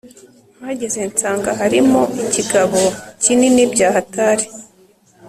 [0.57, 2.81] mpageze nsanga harimo ikigabo
[3.21, 4.45] kinini byahatari